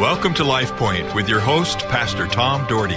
Welcome 0.00 0.32
to 0.34 0.44
Life 0.44 0.74
Point 0.76 1.14
with 1.14 1.28
your 1.28 1.40
host, 1.40 1.80
Pastor 1.80 2.26
Tom 2.26 2.66
Dougherty. 2.66 2.94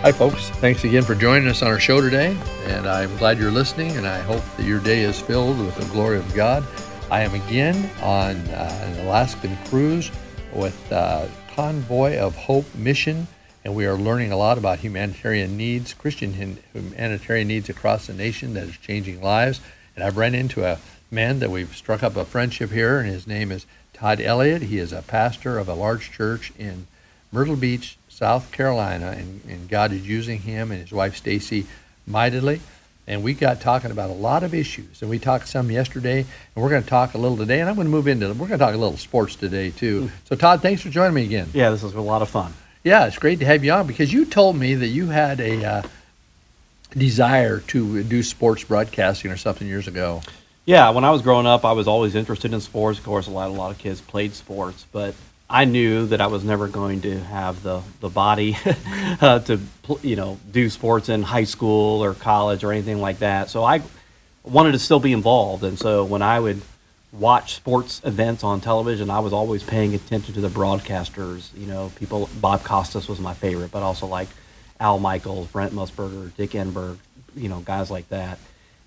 Hi, 0.00 0.12
folks. 0.12 0.48
Thanks 0.48 0.82
again 0.82 1.02
for 1.02 1.14
joining 1.14 1.46
us 1.46 1.60
on 1.60 1.68
our 1.68 1.78
show 1.78 2.00
today. 2.00 2.34
And 2.64 2.86
I'm 2.86 3.14
glad 3.18 3.38
you're 3.38 3.50
listening, 3.50 3.98
and 3.98 4.06
I 4.06 4.18
hope 4.20 4.42
that 4.56 4.64
your 4.64 4.80
day 4.80 5.02
is 5.02 5.20
filled 5.20 5.58
with 5.58 5.76
the 5.76 5.84
glory 5.92 6.16
of 6.16 6.34
God. 6.34 6.64
I 7.10 7.20
am 7.20 7.34
again 7.34 7.90
on 8.02 8.36
uh, 8.36 8.86
an 8.86 9.06
Alaskan 9.06 9.58
cruise 9.66 10.10
with 10.54 10.90
uh, 10.90 11.26
Convoy 11.54 12.16
of 12.16 12.34
Hope 12.34 12.74
Mission, 12.74 13.28
and 13.66 13.74
we 13.74 13.84
are 13.84 13.96
learning 13.96 14.32
a 14.32 14.38
lot 14.38 14.56
about 14.56 14.78
humanitarian 14.78 15.58
needs, 15.58 15.92
Christian 15.92 16.32
humanitarian 16.72 17.46
needs 17.46 17.68
across 17.68 18.06
the 18.06 18.14
nation 18.14 18.54
that 18.54 18.68
is 18.68 18.78
changing 18.78 19.20
lives. 19.20 19.60
And 19.94 20.02
I've 20.02 20.16
run 20.16 20.34
into 20.34 20.64
a 20.64 20.78
man 21.10 21.40
that 21.40 21.50
we've 21.50 21.76
struck 21.76 22.02
up 22.02 22.16
a 22.16 22.24
friendship 22.24 22.70
here, 22.70 23.00
and 23.00 23.06
his 23.06 23.26
name 23.26 23.52
is 23.52 23.66
Todd 24.00 24.18
Elliot. 24.22 24.62
He 24.62 24.78
is 24.78 24.94
a 24.94 25.02
pastor 25.02 25.58
of 25.58 25.68
a 25.68 25.74
large 25.74 26.10
church 26.10 26.54
in 26.58 26.86
Myrtle 27.30 27.54
Beach, 27.54 27.98
South 28.08 28.50
Carolina, 28.50 29.10
and, 29.10 29.42
and 29.46 29.68
God 29.68 29.92
is 29.92 30.08
using 30.08 30.40
him 30.40 30.72
and 30.72 30.80
his 30.80 30.90
wife 30.90 31.16
Stacy 31.16 31.66
mightily. 32.06 32.62
And 33.06 33.22
we 33.22 33.34
got 33.34 33.60
talking 33.60 33.90
about 33.90 34.08
a 34.08 34.14
lot 34.14 34.42
of 34.42 34.54
issues, 34.54 35.02
and 35.02 35.10
we 35.10 35.18
talked 35.18 35.48
some 35.48 35.70
yesterday, 35.70 36.20
and 36.20 36.62
we're 36.62 36.70
going 36.70 36.82
to 36.82 36.88
talk 36.88 37.12
a 37.12 37.18
little 37.18 37.36
today. 37.36 37.60
And 37.60 37.68
I'm 37.68 37.74
going 37.74 37.88
to 37.88 37.90
move 37.90 38.08
into 38.08 38.28
we're 38.28 38.34
going 38.34 38.52
to 38.52 38.58
talk 38.58 38.72
a 38.74 38.78
little 38.78 38.96
sports 38.96 39.36
today 39.36 39.68
too. 39.68 40.04
Mm. 40.04 40.10
So 40.24 40.36
Todd, 40.36 40.62
thanks 40.62 40.80
for 40.80 40.88
joining 40.88 41.12
me 41.12 41.24
again. 41.24 41.50
Yeah, 41.52 41.68
this 41.68 41.82
was 41.82 41.92
a 41.92 42.00
lot 42.00 42.22
of 42.22 42.30
fun. 42.30 42.54
Yeah, 42.82 43.06
it's 43.06 43.18
great 43.18 43.40
to 43.40 43.44
have 43.44 43.62
you 43.62 43.72
on 43.72 43.86
because 43.86 44.10
you 44.10 44.24
told 44.24 44.56
me 44.56 44.76
that 44.76 44.88
you 44.88 45.08
had 45.08 45.40
a 45.40 45.62
uh, 45.62 45.82
desire 46.92 47.60
to 47.60 48.02
do 48.02 48.22
sports 48.22 48.64
broadcasting 48.64 49.30
or 49.30 49.36
something 49.36 49.68
years 49.68 49.88
ago. 49.88 50.22
Yeah, 50.70 50.90
when 50.90 51.02
I 51.02 51.10
was 51.10 51.22
growing 51.22 51.48
up, 51.48 51.64
I 51.64 51.72
was 51.72 51.88
always 51.88 52.14
interested 52.14 52.52
in 52.52 52.60
sports. 52.60 53.00
Of 53.00 53.04
course, 53.04 53.26
a 53.26 53.30
lot, 53.32 53.48
a 53.48 53.52
lot 53.52 53.72
of 53.72 53.78
kids 53.78 54.00
played 54.00 54.34
sports, 54.34 54.86
but 54.92 55.16
I 55.48 55.64
knew 55.64 56.06
that 56.06 56.20
I 56.20 56.28
was 56.28 56.44
never 56.44 56.68
going 56.68 57.00
to 57.00 57.18
have 57.18 57.64
the 57.64 57.82
the 57.98 58.08
body 58.08 58.56
uh, 59.20 59.40
to 59.40 59.58
you 60.00 60.14
know 60.14 60.38
do 60.48 60.70
sports 60.70 61.08
in 61.08 61.24
high 61.24 61.42
school 61.42 62.04
or 62.04 62.14
college 62.14 62.62
or 62.62 62.70
anything 62.70 63.00
like 63.00 63.18
that. 63.18 63.50
So 63.50 63.64
I 63.64 63.82
wanted 64.44 64.70
to 64.70 64.78
still 64.78 65.00
be 65.00 65.12
involved, 65.12 65.64
and 65.64 65.76
so 65.76 66.04
when 66.04 66.22
I 66.22 66.38
would 66.38 66.62
watch 67.10 67.56
sports 67.56 68.00
events 68.04 68.44
on 68.44 68.60
television, 68.60 69.10
I 69.10 69.18
was 69.18 69.32
always 69.32 69.64
paying 69.64 69.92
attention 69.92 70.34
to 70.34 70.40
the 70.40 70.50
broadcasters. 70.50 71.48
You 71.58 71.66
know, 71.66 71.90
people. 71.96 72.30
Bob 72.40 72.62
Costas 72.62 73.08
was 73.08 73.18
my 73.18 73.34
favorite, 73.34 73.72
but 73.72 73.82
also 73.82 74.06
like 74.06 74.28
Al 74.78 75.00
Michaels, 75.00 75.48
Brent 75.48 75.72
Musburger, 75.72 76.32
Dick 76.36 76.50
Enberg. 76.50 76.98
You 77.34 77.48
know, 77.48 77.58
guys 77.58 77.90
like 77.90 78.08
that. 78.10 78.38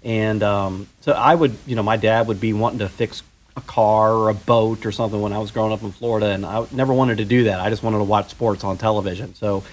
And 0.04 0.44
um, 0.44 0.88
so 1.02 1.14
I 1.14 1.34
would, 1.34 1.56
you 1.66 1.76
know, 1.76 1.84
my 1.84 1.98
dad 1.98 2.28
would 2.28 2.42
be 2.42 2.54
wanting 2.54 2.80
to 2.80 2.90
fix 2.90 3.24
a 3.56 3.62
car 3.62 4.14
or 4.14 4.30
a 4.30 4.34
boat 4.34 4.86
or 4.86 4.92
something 4.92 5.22
when 5.22 5.32
I 5.32 5.40
was 5.40 5.52
growing 5.52 5.72
up 5.72 5.84
in 5.84 5.92
Florida, 5.92 6.28
and 6.28 6.46
I 6.46 6.66
never 6.72 6.94
wanted 6.94 7.18
to 7.20 7.26
do 7.26 7.46
that. 7.46 7.60
I 7.60 7.70
just 7.70 7.84
wanted 7.84 8.00
to 8.00 8.04
watch 8.04 8.30
sports 8.30 8.64
on 8.64 8.78
television. 8.78 9.36
So 9.36 9.64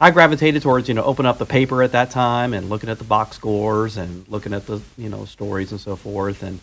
I 0.00 0.10
gravitated 0.10 0.62
towards, 0.62 0.88
you 0.88 0.94
know, 0.94 1.04
open 1.04 1.26
up 1.26 1.38
the 1.38 1.46
paper 1.46 1.82
at 1.82 1.92
that 1.92 2.10
time 2.10 2.54
and 2.54 2.68
looking 2.68 2.88
at 2.88 2.98
the 2.98 3.04
box 3.04 3.36
scores 3.36 3.96
and 3.96 4.26
looking 4.28 4.52
at 4.54 4.66
the, 4.66 4.80
you 4.96 5.08
know, 5.08 5.24
stories 5.26 5.70
and 5.72 5.80
so 5.80 5.94
forth, 5.96 6.42
and 6.42 6.58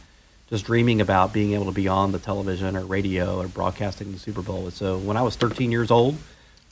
just 0.49 0.65
dreaming 0.65 1.01
about 1.01 1.33
being 1.33 1.53
able 1.53 1.65
to 1.65 1.71
be 1.71 1.87
on 1.87 2.11
the 2.11 2.19
television 2.19 2.75
or 2.75 2.85
radio 2.85 3.39
or 3.41 3.47
broadcasting 3.47 4.11
the 4.11 4.19
Super 4.19 4.41
Bowl. 4.41 4.69
So 4.71 4.97
when 4.97 5.17
I 5.17 5.21
was 5.21 5.35
13 5.35 5.71
years 5.71 5.91
old, 5.91 6.17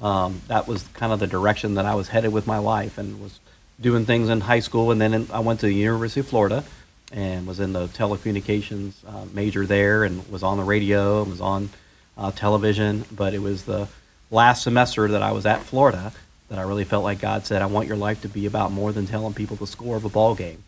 um, 0.02 0.42
that 0.48 0.68
was 0.68 0.84
kind 0.94 1.14
of 1.14 1.20
the 1.20 1.28
direction 1.28 1.76
that 1.76 1.86
I 1.86 1.96
was 1.96 2.10
headed 2.10 2.34
with 2.34 2.48
my 2.48 2.58
life, 2.58 2.98
and 2.98 3.22
was 3.22 3.40
doing 3.80 4.06
things 4.06 4.30
in 4.30 4.42
high 4.42 4.60
school, 4.60 4.92
and 4.92 5.02
then 5.02 5.14
in, 5.14 5.28
I 5.32 5.40
went 5.40 5.60
to 5.62 5.66
the 5.66 5.74
University 5.74 6.20
of 6.20 6.28
Florida 6.28 6.64
and 7.12 7.46
was 7.46 7.60
in 7.60 7.74
the 7.74 7.88
telecommunications 7.88 8.94
uh, 9.08 9.26
major 9.34 9.66
there, 9.66 10.04
and 10.04 10.28
was 10.30 10.44
on 10.44 10.58
the 10.58 10.64
radio, 10.64 11.22
and 11.22 11.32
was 11.32 11.42
on 11.42 11.70
uh, 12.18 12.32
television. 12.32 13.06
But 13.12 13.34
it 13.34 13.40
was 13.40 13.64
the 13.64 13.88
last 14.32 14.64
semester 14.64 15.08
that 15.08 15.22
I 15.22 15.32
was 15.32 15.46
at 15.46 15.62
Florida 15.62 16.12
that 16.50 16.60
I 16.60 16.64
really 16.64 16.84
felt 16.84 17.04
like 17.04 17.20
God 17.20 17.46
said, 17.46 17.62
"I 17.62 17.68
want 17.68 17.88
your 17.88 17.98
life 17.98 18.22
to 18.22 18.28
be 18.28 18.46
about 18.46 18.72
more 18.72 18.92
than 18.92 19.06
telling 19.06 19.34
people 19.34 19.56
the 19.56 19.68
score 19.68 19.96
of 19.96 20.06
a 20.06 20.10
ball 20.10 20.36
game." 20.36 20.64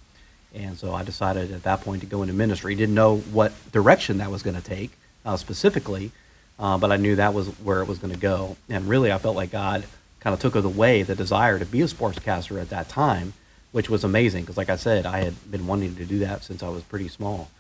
And 0.54 0.78
so 0.78 0.94
I 0.94 1.04
decided 1.04 1.52
at 1.52 1.64
that 1.64 1.82
point 1.82 2.02
to 2.02 2.08
go 2.08 2.22
into 2.22 2.34
ministry. 2.34 2.76
Didn't 2.76 2.96
know 2.96 3.18
what 3.18 3.54
direction 3.72 4.20
that 4.20 4.32
was 4.32 4.42
going 4.42 4.56
to 4.56 4.64
take 4.64 4.92
uh, 5.26 5.36
specifically, 5.36 6.12
uh, 6.60 6.78
but 6.78 6.92
I 6.92 6.98
knew 6.98 7.16
that 7.16 7.34
was 7.34 7.48
where 7.60 7.82
it 7.82 7.88
was 7.88 7.98
going 8.00 8.14
to 8.14 8.20
go. 8.20 8.56
And 8.70 8.88
really, 8.88 9.12
I 9.12 9.18
felt 9.18 9.36
like 9.36 9.52
God 9.52 9.84
kind 10.26 10.34
of 10.34 10.40
took 10.40 10.56
away 10.56 11.04
the 11.04 11.16
desire 11.16 11.60
to 11.60 11.66
be 11.68 11.84
a 11.84 11.86
sportscaster 11.86 12.60
at 12.60 12.70
that 12.72 12.90
time, 12.90 13.34
which 13.72 13.92
was 13.92 14.04
amazing 14.04 14.42
because, 14.42 14.58
like 14.58 14.72
I 14.72 14.76
said, 14.76 15.06
I 15.06 15.20
had 15.20 15.52
been 15.52 15.68
wanting 15.68 15.96
to 15.98 16.06
do 16.06 16.20
that 16.20 16.44
since 16.44 16.64
I 16.64 16.70
was 16.70 16.82
pretty 16.82 17.10
small. 17.10 17.52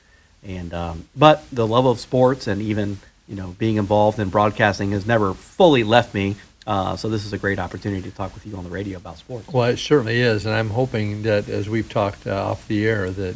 And 0.44 0.74
um, 0.74 1.08
but 1.16 1.44
the 1.52 1.68
love 1.68 1.86
of 1.86 2.00
sports 2.00 2.48
and 2.48 2.64
even 2.64 2.98
you 3.28 3.36
know 3.36 3.56
being 3.60 3.76
involved 3.76 4.18
in 4.18 4.30
broadcasting 4.30 4.92
has 4.92 5.06
never 5.06 5.36
fully 5.36 5.84
left 5.84 6.16
me. 6.16 6.38
Uh, 6.66 6.96
so 6.96 7.08
this 7.08 7.24
is 7.24 7.34
a 7.34 7.38
great 7.38 7.60
opportunity 7.60 8.10
to 8.10 8.16
talk 8.16 8.34
with 8.34 8.48
you 8.48 8.58
on 8.58 8.64
the 8.64 8.72
radio 8.72 8.98
about 8.98 9.20
sports. 9.20 9.48
Well, 9.48 9.70
it 9.70 9.78
certainly 9.78 10.20
is, 10.20 10.48
and 10.48 10.56
I'm 10.56 10.72
hoping 10.72 11.22
that 11.22 11.48
as 11.48 11.70
we've 11.70 11.88
talked 11.88 12.26
uh, 12.26 12.50
off 12.50 12.68
the 12.68 12.88
air, 12.88 13.12
that 13.12 13.36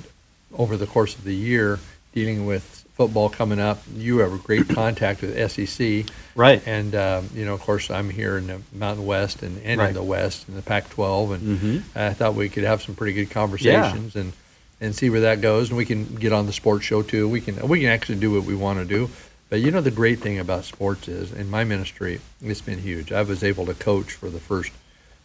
over 0.57 0.75
the 0.75 0.87
course 0.87 1.13
of 1.13 1.23
the 1.23 1.35
year, 1.35 1.77
dealing 2.15 2.47
with 2.47 2.78
football 2.99 3.29
coming 3.29 3.61
up. 3.61 3.81
You 3.95 4.17
have 4.17 4.33
a 4.33 4.37
great 4.37 4.67
contact 4.67 5.21
with 5.21 5.31
SEC, 5.51 6.13
right? 6.35 6.61
And 6.67 6.93
um, 6.95 7.29
you 7.33 7.45
know, 7.45 7.53
of 7.53 7.61
course, 7.61 7.89
I'm 7.89 8.09
here 8.09 8.37
in 8.37 8.47
the 8.47 8.59
Mountain 8.73 9.05
West 9.05 9.41
and, 9.41 9.61
and 9.63 9.79
right. 9.79 9.87
in 9.87 9.93
the 9.93 10.03
West 10.03 10.49
in 10.49 10.55
the 10.55 10.61
Pac-12, 10.61 11.33
and 11.35 11.57
mm-hmm. 11.57 11.97
I 11.97 12.11
thought 12.11 12.35
we 12.35 12.49
could 12.49 12.65
have 12.65 12.81
some 12.81 12.95
pretty 12.95 13.13
good 13.13 13.31
conversations 13.31 14.15
yeah. 14.15 14.21
and 14.21 14.33
and 14.81 14.93
see 14.93 15.09
where 15.09 15.21
that 15.21 15.39
goes. 15.39 15.69
And 15.69 15.77
we 15.77 15.85
can 15.85 16.15
get 16.15 16.33
on 16.33 16.45
the 16.45 16.51
sports 16.51 16.83
show 16.83 17.01
too. 17.01 17.29
We 17.29 17.39
can 17.39 17.65
we 17.69 17.79
can 17.79 17.87
actually 17.87 18.19
do 18.19 18.33
what 18.33 18.43
we 18.43 18.53
want 18.53 18.79
to 18.79 18.85
do. 18.85 19.09
But 19.49 19.61
you 19.61 19.71
know, 19.71 19.79
the 19.79 19.91
great 19.91 20.19
thing 20.19 20.37
about 20.37 20.65
sports 20.65 21.07
is, 21.07 21.31
in 21.31 21.49
my 21.49 21.63
ministry, 21.63 22.19
it's 22.41 22.61
been 22.61 22.79
huge. 22.79 23.13
I 23.13 23.21
was 23.21 23.45
able 23.45 23.65
to 23.67 23.73
coach 23.73 24.11
for 24.11 24.29
the 24.29 24.41
first 24.41 24.73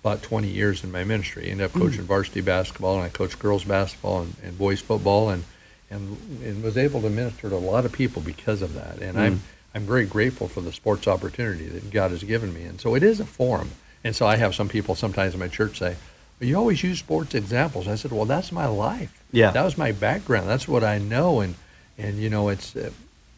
about 0.00 0.22
20 0.22 0.46
years 0.46 0.84
in 0.84 0.92
my 0.92 1.02
ministry. 1.02 1.48
I 1.48 1.50
ended 1.50 1.64
up 1.64 1.72
coaching 1.72 2.02
mm. 2.02 2.06
varsity 2.06 2.40
basketball, 2.40 2.94
and 2.96 3.04
I 3.04 3.08
coached 3.08 3.40
girls 3.40 3.64
basketball 3.64 4.22
and, 4.22 4.36
and 4.44 4.56
boys 4.56 4.80
football, 4.80 5.28
and 5.30 5.42
and, 5.90 6.16
and 6.42 6.62
was 6.62 6.76
able 6.76 7.00
to 7.02 7.10
minister 7.10 7.48
to 7.50 7.56
a 7.56 7.58
lot 7.58 7.84
of 7.84 7.92
people 7.92 8.22
because 8.22 8.62
of 8.62 8.74
that. 8.74 8.98
And 9.00 9.16
mm. 9.16 9.20
I'm 9.20 9.42
I'm 9.74 9.86
very 9.86 10.06
grateful 10.06 10.46
for 10.46 10.60
the 10.60 10.72
sports 10.72 11.08
opportunity 11.08 11.66
that 11.66 11.90
God 11.90 12.12
has 12.12 12.22
given 12.22 12.54
me. 12.54 12.62
And 12.62 12.80
so 12.80 12.94
it 12.94 13.02
is 13.02 13.18
a 13.18 13.24
forum. 13.24 13.72
And 14.04 14.14
so 14.14 14.24
I 14.24 14.36
have 14.36 14.54
some 14.54 14.68
people 14.68 14.94
sometimes 14.94 15.34
in 15.34 15.40
my 15.40 15.48
church 15.48 15.78
say, 15.78 15.96
well, 16.38 16.48
you 16.48 16.56
always 16.56 16.82
use 16.84 17.00
sports 17.00 17.34
examples. 17.34 17.88
I 17.88 17.96
said, 17.96 18.12
well, 18.12 18.24
that's 18.24 18.52
my 18.52 18.66
life. 18.66 19.24
Yeah. 19.32 19.50
That 19.50 19.64
was 19.64 19.76
my 19.76 19.90
background. 19.90 20.48
That's 20.48 20.68
what 20.68 20.84
I 20.84 20.98
know. 20.98 21.40
And, 21.40 21.56
and 21.98 22.18
you 22.18 22.30
know, 22.30 22.50
it's, 22.50 22.76
uh, 22.76 22.90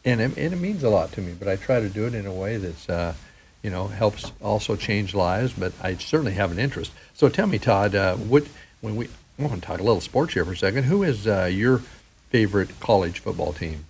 and, 0.04 0.20
it, 0.20 0.36
and 0.36 0.52
it 0.52 0.60
means 0.60 0.82
a 0.82 0.90
lot 0.90 1.12
to 1.12 1.22
me, 1.22 1.32
but 1.38 1.48
I 1.48 1.56
try 1.56 1.80
to 1.80 1.88
do 1.88 2.06
it 2.06 2.14
in 2.14 2.26
a 2.26 2.32
way 2.32 2.58
that's, 2.58 2.86
uh, 2.86 3.14
you 3.62 3.70
know, 3.70 3.86
helps 3.86 4.30
also 4.42 4.76
change 4.76 5.14
lives, 5.14 5.54
but 5.54 5.72
I 5.82 5.94
certainly 5.94 6.34
have 6.34 6.52
an 6.52 6.58
interest. 6.58 6.92
So 7.14 7.30
tell 7.30 7.46
me, 7.46 7.58
Todd, 7.58 7.94
uh, 7.94 8.14
what, 8.16 8.46
when 8.82 8.96
we, 8.96 9.08
I 9.38 9.42
want 9.42 9.54
to 9.54 9.60
talk 9.60 9.80
a 9.80 9.82
little 9.82 10.02
sports 10.02 10.34
here 10.34 10.44
for 10.44 10.52
a 10.52 10.56
second. 10.56 10.84
Who 10.84 11.02
is 11.02 11.26
uh, 11.26 11.50
your 11.50 11.82
favorite 12.30 12.80
college 12.80 13.20
football 13.20 13.52
team? 13.52 13.84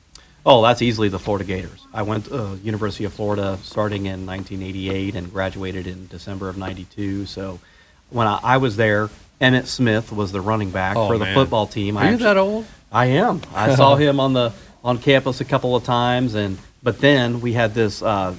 Oh, 0.45 0.63
that's 0.63 0.81
easily 0.81 1.09
the 1.09 1.19
Florida 1.19 1.45
Gators. 1.45 1.85
I 1.93 2.03
went 2.03 2.27
to 2.27 2.35
uh, 2.37 2.55
University 2.57 3.05
of 3.05 3.13
Florida 3.13 3.59
starting 3.63 4.07
in 4.07 4.27
1988 4.27 5.17
and 5.17 5.33
graduated 5.33 5.89
in 5.89 6.07
December 6.07 6.49
of 6.49 6.57
92. 6.57 7.27
So 7.27 7.59
when 8.11 8.29
I, 8.29 8.39
I 8.43 8.57
was 8.59 8.77
there, 8.77 9.11
Emmitt 9.41 9.67
Smith 9.67 10.13
was 10.13 10.31
the 10.31 10.41
running 10.41 10.71
back 10.71 10.97
oh, 10.97 11.09
for 11.09 11.19
the 11.19 11.25
man. 11.25 11.35
football 11.35 11.67
team. 11.67 11.97
Are 11.97 12.05
I 12.05 12.09
you 12.09 12.15
actually, 12.15 12.25
that 12.25 12.37
old? 12.37 12.67
I 12.93 13.07
am. 13.07 13.43
I 13.55 13.75
saw 13.77 13.97
him 13.97 14.21
on 14.21 14.35
the 14.35 14.53
on 14.85 14.99
campus 14.99 15.41
a 15.41 15.45
couple 15.45 15.75
of 15.75 15.83
times, 15.83 16.35
and 16.35 16.59
but 16.81 17.01
then 17.01 17.41
we 17.41 17.53
had 17.53 17.75
this 17.75 18.01
uh, 18.01 18.35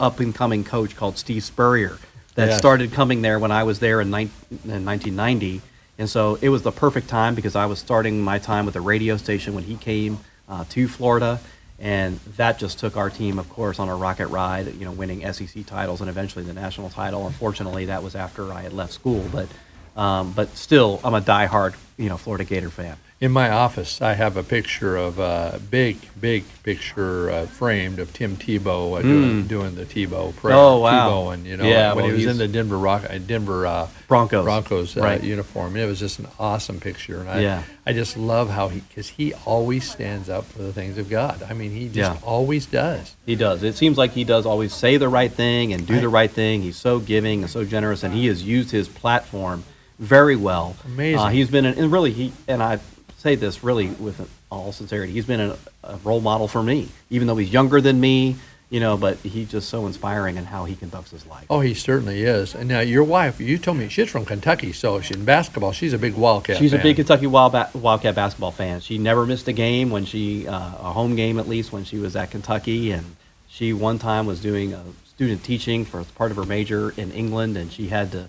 up 0.00 0.18
and 0.18 0.34
coming 0.34 0.64
coach 0.64 0.96
called 0.96 1.18
Steve 1.18 1.44
Spurrier 1.44 1.98
that 2.34 2.48
yes. 2.48 2.58
started 2.58 2.92
coming 2.92 3.22
there 3.22 3.38
when 3.38 3.52
I 3.52 3.62
was 3.62 3.78
there 3.78 4.00
in, 4.00 4.10
ni- 4.10 4.30
in 4.64 4.84
1990 4.84 5.62
and 5.98 6.08
so 6.08 6.38
it 6.40 6.48
was 6.48 6.62
the 6.62 6.72
perfect 6.72 7.08
time 7.08 7.34
because 7.34 7.56
I 7.56 7.66
was 7.66 7.78
starting 7.78 8.20
my 8.20 8.38
time 8.38 8.64
with 8.64 8.74
the 8.74 8.80
radio 8.80 9.16
station 9.16 9.54
when 9.54 9.64
he 9.64 9.76
came 9.76 10.18
uh, 10.48 10.64
to 10.70 10.88
Florida. 10.88 11.40
And 11.80 12.20
that 12.36 12.58
just 12.58 12.78
took 12.78 12.96
our 12.96 13.10
team, 13.10 13.38
of 13.38 13.48
course, 13.50 13.80
on 13.80 13.88
a 13.88 13.96
rocket 13.96 14.28
ride, 14.28 14.72
you 14.74 14.84
know, 14.84 14.92
winning 14.92 15.30
SEC 15.32 15.66
titles 15.66 16.00
and 16.00 16.08
eventually 16.08 16.44
the 16.44 16.52
national 16.52 16.88
title. 16.88 17.26
Unfortunately, 17.26 17.86
that 17.86 18.02
was 18.02 18.14
after 18.14 18.52
I 18.52 18.62
had 18.62 18.72
left 18.72 18.92
school. 18.92 19.28
But, 19.32 19.48
um, 19.96 20.32
but 20.32 20.56
still, 20.56 21.00
I'm 21.02 21.14
a 21.14 21.20
diehard, 21.20 21.74
you 21.96 22.08
know, 22.08 22.16
Florida 22.16 22.44
Gator 22.44 22.70
fan 22.70 22.96
in 23.20 23.30
my 23.30 23.48
office, 23.48 24.02
I 24.02 24.14
have 24.14 24.36
a 24.36 24.42
picture 24.42 24.96
of 24.96 25.18
a 25.18 25.22
uh, 25.22 25.58
big, 25.58 25.98
big 26.20 26.44
picture 26.64 27.30
uh, 27.30 27.46
framed 27.46 28.00
of 28.00 28.12
Tim 28.12 28.36
Tebow 28.36 28.98
uh, 28.98 29.02
mm. 29.02 29.02
doing, 29.02 29.46
doing 29.46 29.74
the 29.76 29.84
Tebow 29.84 30.34
prayer. 30.34 30.56
Oh 30.56 30.80
wow! 30.80 31.08
Tebow 31.08 31.34
and 31.34 31.46
you 31.46 31.56
know 31.56 31.64
yeah, 31.64 31.94
when 31.94 32.04
well, 32.04 32.14
he 32.14 32.26
was 32.26 32.26
in 32.26 32.38
the 32.38 32.48
Denver 32.48 32.76
Rock, 32.76 33.04
uh, 33.08 33.18
Denver 33.18 33.66
uh, 33.66 33.88
Broncos 34.08 34.44
Broncos 34.44 34.96
uh, 34.96 35.00
right. 35.00 35.22
uniform. 35.22 35.76
It 35.76 35.86
was 35.86 36.00
just 36.00 36.18
an 36.18 36.26
awesome 36.40 36.80
picture, 36.80 37.20
and 37.20 37.30
I, 37.30 37.40
yeah. 37.40 37.62
I 37.86 37.92
just 37.92 38.16
love 38.16 38.50
how 38.50 38.68
he 38.68 38.80
because 38.80 39.08
he 39.08 39.32
always 39.46 39.88
stands 39.88 40.28
up 40.28 40.44
for 40.46 40.62
the 40.62 40.72
things 40.72 40.98
of 40.98 41.08
God. 41.08 41.42
I 41.44 41.54
mean, 41.54 41.70
he 41.70 41.86
just 41.86 42.20
yeah. 42.20 42.26
always 42.26 42.66
does. 42.66 43.14
He 43.24 43.36
does. 43.36 43.62
It 43.62 43.76
seems 43.76 43.96
like 43.96 44.10
he 44.10 44.24
does 44.24 44.44
always 44.44 44.74
say 44.74 44.96
the 44.96 45.08
right 45.08 45.32
thing 45.32 45.72
and 45.72 45.86
do 45.86 46.00
the 46.00 46.08
right 46.08 46.30
thing. 46.30 46.62
He's 46.62 46.76
so 46.76 46.98
giving 46.98 47.42
and 47.42 47.50
so 47.50 47.64
generous, 47.64 48.02
and 48.02 48.12
he 48.12 48.26
has 48.26 48.42
used 48.42 48.72
his 48.72 48.88
platform 48.88 49.62
very 50.00 50.34
well. 50.34 50.74
Amazing. 50.84 51.20
Uh, 51.20 51.28
he's 51.28 51.48
been 51.48 51.64
an, 51.64 51.78
and 51.78 51.92
really 51.92 52.12
he 52.12 52.32
and 52.48 52.60
I 52.62 52.80
say 53.24 53.34
this 53.34 53.64
really 53.64 53.88
with 53.88 54.30
all 54.50 54.70
sincerity. 54.70 55.12
He's 55.12 55.24
been 55.24 55.40
a, 55.40 55.56
a, 55.82 55.96
role 56.04 56.20
model 56.20 56.46
for 56.46 56.62
me, 56.62 56.90
even 57.08 57.26
though 57.26 57.36
he's 57.36 57.50
younger 57.50 57.80
than 57.80 57.98
me. 57.98 58.36
you 58.70 58.80
know, 58.80 58.96
but 58.96 59.16
he's 59.18 59.50
just 59.50 59.68
so 59.68 59.86
inspiring 59.86 60.36
in 60.36 60.44
how 60.44 60.64
he 60.64 60.74
conducts 60.74 61.10
his 61.10 61.24
life. 61.26 61.46
Oh, 61.48 61.60
he 61.60 61.74
certainly 61.74 62.22
is. 62.22 62.54
And 62.54 62.68
now 62.68 62.80
your 62.80 63.04
wife, 63.04 63.40
you 63.40 63.56
told 63.56 63.78
me 63.78 63.88
she's 63.88 64.10
from 64.10 64.24
Kentucky, 64.24 64.72
so 64.72 65.00
she, 65.00 65.14
in 65.14 65.24
basketball, 65.24 65.72
she's 65.72 65.92
a 65.92 65.98
big 65.98 66.14
Wildcat. 66.14 66.58
She's 66.58 66.72
fan. 66.72 66.80
a 66.80 66.82
big 66.82 66.96
Kentucky 66.96 67.26
Wild 67.26 67.52
ba- 67.52 67.70
Wildcat 67.72 68.14
basketball 68.14 68.50
fan. 68.50 68.80
She 68.80 68.98
never 68.98 69.26
missed 69.26 69.48
a 69.48 69.52
game 69.52 69.90
when 69.90 70.04
she, 70.04 70.46
uh, 70.46 70.58
a 70.58 70.92
home 70.92 71.14
game 71.14 71.38
at 71.38 71.48
least, 71.48 71.72
when 71.72 71.84
she 71.84 71.98
was 71.98 72.16
at 72.16 72.30
Kentucky. 72.30 72.90
And 72.90 73.16
she 73.48 73.72
one 73.72 73.98
time 73.98 74.26
was 74.26 74.40
doing 74.40 74.74
a 74.74 74.82
student 75.06 75.44
teaching 75.44 75.84
for 75.84 76.02
part 76.04 76.30
of 76.30 76.36
her 76.36 76.44
major 76.44 76.90
in 76.96 77.12
England, 77.12 77.56
and 77.56 77.72
she 77.72 77.88
had 77.88 78.12
to, 78.12 78.28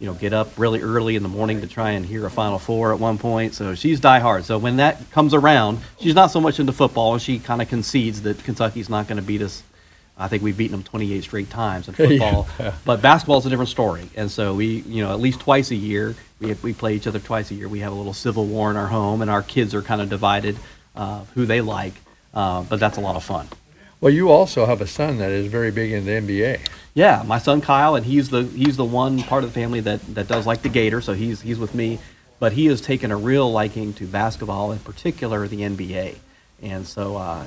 you 0.00 0.06
know, 0.06 0.14
get 0.14 0.32
up 0.32 0.58
really 0.58 0.80
early 0.80 1.14
in 1.14 1.22
the 1.22 1.28
morning 1.28 1.60
to 1.60 1.66
try 1.68 1.90
and 1.92 2.04
hear 2.04 2.26
a 2.26 2.30
Final 2.30 2.58
Four 2.58 2.92
at 2.92 2.98
one 2.98 3.18
point. 3.18 3.54
So 3.54 3.74
she's 3.74 4.00
diehard. 4.00 4.44
So 4.44 4.58
when 4.58 4.78
that 4.78 5.10
comes 5.12 5.34
around, 5.34 5.78
she's 6.00 6.14
not 6.14 6.30
so 6.32 6.40
much 6.40 6.58
into 6.58 6.72
football, 6.72 7.12
and 7.12 7.22
she 7.22 7.38
kind 7.38 7.60
of 7.62 7.68
concedes 7.68 8.22
that 8.22 8.42
Kentucky's 8.42 8.88
not 8.88 9.06
going 9.06 9.16
to 9.20 9.22
beat 9.22 9.42
us. 9.42 9.62
I 10.18 10.28
think 10.28 10.42
we've 10.42 10.56
beaten 10.56 10.72
them 10.72 10.82
28 10.82 11.22
straight 11.22 11.50
times 11.50 11.86
in 11.88 11.94
football, 12.08 12.48
Yeah. 12.58 12.74
but 12.84 13.00
basketball's 13.00 13.46
a 13.46 13.50
different 13.50 13.70
story. 13.70 14.08
And 14.16 14.30
so 14.30 14.54
we, 14.54 14.80
you 14.80 15.02
know, 15.04 15.12
at 15.12 15.20
least 15.20 15.40
twice 15.40 15.70
a 15.70 15.76
year, 15.76 16.14
we 16.40 16.54
we 16.62 16.72
play 16.72 16.94
each 16.94 17.06
other 17.06 17.18
twice 17.20 17.50
a 17.50 17.54
year. 17.54 17.68
We 17.68 17.80
have 17.80 17.92
a 17.92 17.94
little 17.94 18.12
civil 18.14 18.46
war 18.46 18.70
in 18.70 18.76
our 18.76 18.86
home, 18.88 19.22
and 19.22 19.30
our 19.30 19.42
kids 19.42 19.74
are 19.74 19.82
kind 19.82 20.00
of 20.00 20.08
divided 20.08 20.56
uh, 20.96 21.24
who 21.34 21.44
they 21.46 21.60
like. 21.60 21.94
Uh, 22.34 22.62
but 22.62 22.80
that's 22.80 22.96
a 22.96 23.00
lot 23.00 23.16
of 23.16 23.24
fun. 23.24 23.48
Well, 24.00 24.12
you 24.12 24.30
also 24.30 24.64
have 24.64 24.80
a 24.80 24.86
son 24.86 25.18
that 25.18 25.30
is 25.30 25.46
very 25.46 25.70
big 25.70 25.92
into 25.92 26.06
the 26.06 26.20
NBA. 26.20 26.60
Yeah, 26.94 27.22
my 27.26 27.38
son 27.38 27.60
Kyle, 27.60 27.94
and 27.94 28.06
he's 28.06 28.30
the 28.30 28.44
he's 28.44 28.76
the 28.76 28.84
one 28.84 29.22
part 29.22 29.44
of 29.44 29.52
the 29.52 29.60
family 29.60 29.80
that, 29.80 30.00
that 30.14 30.26
does 30.26 30.46
like 30.46 30.62
the 30.62 30.68
Gator, 30.68 31.00
so 31.00 31.12
he's 31.12 31.42
he's 31.42 31.58
with 31.58 31.74
me. 31.74 31.98
But 32.38 32.54
he 32.54 32.66
has 32.66 32.80
taken 32.80 33.10
a 33.10 33.16
real 33.16 33.50
liking 33.52 33.92
to 33.94 34.06
basketball, 34.06 34.72
in 34.72 34.78
particular 34.78 35.46
the 35.46 35.58
NBA. 35.58 36.16
And 36.62 36.86
so 36.86 37.16
uh, 37.16 37.44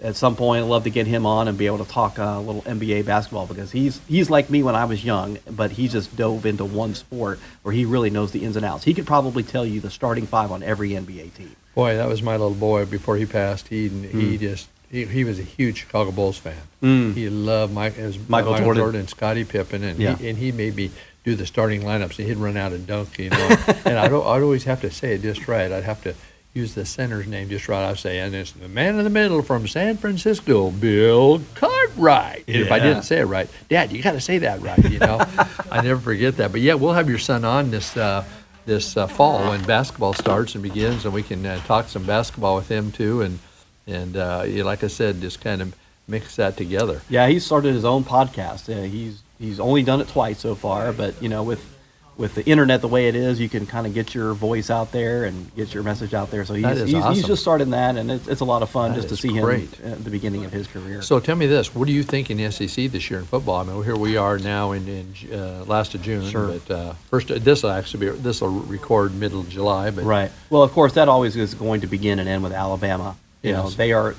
at 0.00 0.14
some 0.14 0.36
point, 0.36 0.62
I'd 0.62 0.68
love 0.68 0.84
to 0.84 0.90
get 0.90 1.08
him 1.08 1.26
on 1.26 1.48
and 1.48 1.58
be 1.58 1.66
able 1.66 1.84
to 1.84 1.90
talk 1.90 2.20
uh, 2.20 2.22
a 2.22 2.40
little 2.40 2.62
NBA 2.62 3.04
basketball 3.04 3.46
because 3.46 3.72
he's 3.72 4.00
he's 4.06 4.30
like 4.30 4.48
me 4.48 4.62
when 4.62 4.76
I 4.76 4.84
was 4.84 5.04
young, 5.04 5.38
but 5.50 5.72
he 5.72 5.88
just 5.88 6.16
dove 6.16 6.46
into 6.46 6.64
one 6.64 6.94
sport 6.94 7.40
where 7.62 7.74
he 7.74 7.84
really 7.84 8.10
knows 8.10 8.30
the 8.30 8.44
ins 8.44 8.54
and 8.54 8.64
outs. 8.64 8.84
He 8.84 8.94
could 8.94 9.06
probably 9.06 9.42
tell 9.42 9.66
you 9.66 9.80
the 9.80 9.90
starting 9.90 10.26
five 10.26 10.52
on 10.52 10.62
every 10.62 10.90
NBA 10.90 11.34
team. 11.34 11.56
Boy, 11.74 11.96
that 11.96 12.08
was 12.08 12.22
my 12.22 12.32
little 12.32 12.54
boy 12.54 12.84
before 12.84 13.16
he 13.16 13.26
passed. 13.26 13.68
He 13.68 13.88
he 13.88 14.38
just 14.38 14.68
he, 14.90 15.04
he 15.04 15.24
was 15.24 15.38
a 15.38 15.42
huge 15.42 15.78
Chicago 15.78 16.10
Bulls 16.10 16.38
fan. 16.38 16.56
Mm. 16.82 17.14
He 17.14 17.28
loved 17.30 17.72
Mike, 17.72 17.96
was 17.96 18.18
Michael 18.28 18.56
Jordan. 18.56 19.00
and 19.00 19.08
Scottie 19.08 19.44
Pippen, 19.44 19.82
and 19.84 19.98
Yeah. 19.98 20.16
he, 20.16 20.28
and 20.28 20.38
he 20.38 20.52
made 20.52 20.74
me 20.76 20.90
do 21.24 21.34
the 21.34 21.46
starting 21.46 21.82
lineups. 21.82 22.18
And 22.18 22.26
he'd 22.28 22.36
run 22.38 22.56
out 22.56 22.72
and 22.72 22.86
dunk, 22.86 23.18
you 23.18 23.30
know. 23.30 23.36
and 23.84 23.98
I'd, 23.98 24.12
I'd 24.12 24.12
always 24.42 24.64
have 24.64 24.80
to 24.82 24.90
say 24.90 25.14
it 25.14 25.22
just 25.22 25.46
right. 25.48 25.70
I'd 25.70 25.84
have 25.84 26.02
to 26.04 26.14
use 26.52 26.74
the 26.74 26.84
center's 26.84 27.26
name 27.28 27.48
just 27.48 27.68
right. 27.68 27.88
I'd 27.88 27.98
say, 27.98 28.18
and 28.18 28.34
it's 28.34 28.52
the 28.52 28.68
man 28.68 28.98
in 28.98 29.04
the 29.04 29.10
middle 29.10 29.40
from 29.42 29.68
San 29.68 29.96
Francisco, 29.96 30.70
Bill 30.72 31.40
Cartwright. 31.54 32.44
And 32.48 32.56
If 32.56 32.72
I 32.72 32.78
didn't 32.80 33.02
say 33.04 33.20
it 33.20 33.24
right, 33.26 33.48
Dad, 33.68 33.92
you 33.92 34.02
got 34.02 34.12
to 34.12 34.20
say 34.20 34.38
that 34.38 34.60
right. 34.60 34.82
You 34.90 34.98
know, 34.98 35.18
I 35.70 35.80
never 35.82 36.00
forget 36.00 36.36
that. 36.38 36.50
But 36.52 36.60
yeah, 36.62 36.74
we'll 36.74 36.94
have 36.94 37.08
your 37.08 37.18
son 37.18 37.44
on 37.44 37.70
this. 37.70 37.96
Uh, 37.96 38.24
this 38.66 38.94
uh, 38.96 39.06
fall 39.06 39.48
when 39.48 39.64
basketball 39.64 40.12
starts 40.12 40.54
and 40.54 40.62
begins, 40.62 41.04
and 41.06 41.14
we 41.14 41.22
can 41.22 41.44
uh, 41.46 41.58
talk 41.64 41.88
some 41.88 42.04
basketball 42.04 42.56
with 42.56 42.70
him 42.70 42.92
too, 42.92 43.22
and 43.22 43.38
and 43.86 44.16
uh, 44.16 44.44
yeah, 44.46 44.64
like 44.64 44.84
I 44.84 44.88
said, 44.88 45.20
just 45.20 45.40
kind 45.40 45.62
of 45.62 45.74
mix 46.08 46.36
that 46.36 46.56
together. 46.56 47.02
Yeah, 47.08 47.28
he 47.28 47.38
started 47.38 47.74
his 47.74 47.84
own 47.84 48.04
podcast. 48.04 48.68
Uh, 48.68 48.82
he's 48.88 49.22
he's 49.38 49.60
only 49.60 49.82
done 49.82 50.00
it 50.00 50.08
twice 50.08 50.38
so 50.40 50.54
far, 50.54 50.92
but 50.92 51.20
you 51.22 51.28
know, 51.28 51.42
with 51.42 51.76
with 52.16 52.34
the 52.34 52.44
internet 52.44 52.82
the 52.82 52.88
way 52.88 53.08
it 53.08 53.14
is, 53.14 53.40
you 53.40 53.48
can 53.48 53.64
kind 53.64 53.86
of 53.86 53.94
get 53.94 54.14
your 54.14 54.34
voice 54.34 54.68
out 54.68 54.92
there 54.92 55.24
and 55.24 55.54
get 55.56 55.72
your 55.72 55.82
message 55.82 56.12
out 56.12 56.30
there. 56.30 56.44
So 56.44 56.52
he's 56.52 56.80
he's, 56.82 57.04
he's 57.06 57.26
just 57.26 57.40
starting 57.40 57.70
that, 57.70 57.96
and 57.96 58.10
it's, 58.10 58.28
it's 58.28 58.42
a 58.42 58.44
lot 58.44 58.60
of 58.62 58.68
fun 58.68 58.90
That 58.90 58.96
just 58.96 59.08
to 59.08 59.16
see 59.16 59.28
great. 59.40 59.74
him 59.76 59.92
at 59.92 60.04
the 60.04 60.10
beginning 60.10 60.44
of 60.44 60.52
his 60.52 60.66
career. 60.66 61.00
So 61.00 61.18
tell 61.18 61.36
me 61.36 61.46
this: 61.46 61.74
What 61.74 61.86
do 61.86 61.94
you 61.94 62.02
think 62.02 62.30
in 62.30 62.36
the 62.36 62.50
SEC 62.50 62.90
this 62.90 63.08
year 63.10 63.20
in 63.20 63.24
football? 63.24 63.56
I 63.60 63.64
mean, 63.64 63.82
here 63.84 63.96
we 63.96 64.18
are 64.18 64.38
now 64.38 64.72
in, 64.72 64.86
in 64.86 65.32
uh, 65.32 65.64
last 65.66 65.94
of 65.94 66.02
June, 66.02 66.28
Sure. 66.28 66.58
but 66.58 66.70
uh, 66.70 66.92
first 67.08 67.28
this 67.28 67.62
will 67.62 67.70
actually 67.70 68.10
be 68.10 68.16
this 68.18 68.42
will 68.42 68.50
record 68.50 69.14
middle 69.14 69.40
of 69.40 69.48
July, 69.48 69.90
but 69.90 70.04
Right. 70.04 70.30
Well, 70.50 70.62
of 70.62 70.72
course, 70.72 70.92
that 70.94 71.08
always 71.08 71.36
is 71.36 71.54
going 71.54 71.80
to 71.80 71.86
begin 71.86 72.18
and 72.18 72.28
end 72.28 72.42
with 72.42 72.52
Alabama. 72.52 73.16
You 73.42 73.52
know, 73.52 73.70
they 73.70 73.92
are 73.92 74.14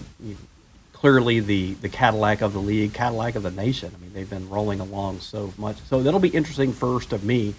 clearly 0.94 1.40
the, 1.40 1.74
the 1.76 1.90
Cadillac 1.90 2.42
of 2.42 2.54
the 2.54 2.60
league, 2.60 2.94
Cadillac 2.94 3.36
of 3.36 3.44
the 3.44 3.52
nation. 3.52 3.92
I 3.96 4.02
mean, 4.02 4.12
they've 4.14 4.30
been 4.30 4.50
rolling 4.50 4.80
along 4.80 5.20
so 5.20 5.54
much. 5.58 5.78
So 5.88 6.04
that'll 6.04 6.20
be 6.20 6.30
interesting 6.30 6.74
first 6.74 7.14
of 7.14 7.24
me 7.24 7.56